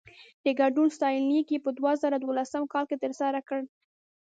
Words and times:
د 0.45 0.47
ګډون 0.59 0.87
ستاینلیک 0.97 1.47
يې 1.53 1.59
په 1.65 1.71
دوه 1.77 1.91
زره 2.01 2.17
دولسم 2.19 2.63
کال 2.73 2.85
کې 2.89 2.99
ترلاسه 3.03 3.39
کړ. 3.47 3.59